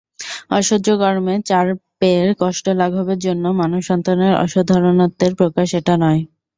[0.51, 6.21] অসহ্য গরমে চারপেয়ের কষ্ট লাঘবের জন্য মানবসন্তানের অসাধারণত্বের প্রকাশ এটা নয়।